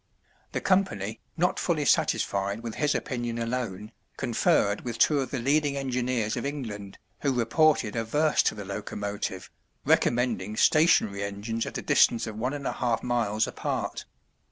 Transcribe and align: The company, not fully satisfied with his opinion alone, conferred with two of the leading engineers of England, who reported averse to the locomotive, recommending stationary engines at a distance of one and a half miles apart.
The 0.53 0.61
company, 0.61 1.19
not 1.37 1.59
fully 1.59 1.85
satisfied 1.85 2.61
with 2.61 2.73
his 2.73 2.95
opinion 2.95 3.37
alone, 3.37 3.91
conferred 4.17 4.81
with 4.81 4.97
two 4.97 5.19
of 5.19 5.29
the 5.29 5.37
leading 5.37 5.77
engineers 5.77 6.35
of 6.35 6.43
England, 6.43 6.97
who 7.19 7.31
reported 7.31 7.95
averse 7.95 8.41
to 8.49 8.55
the 8.55 8.65
locomotive, 8.65 9.51
recommending 9.85 10.57
stationary 10.57 11.21
engines 11.23 11.67
at 11.67 11.77
a 11.77 11.83
distance 11.83 12.25
of 12.25 12.35
one 12.35 12.53
and 12.55 12.65
a 12.65 12.73
half 12.73 13.03
miles 13.03 13.45
apart. 13.45 14.05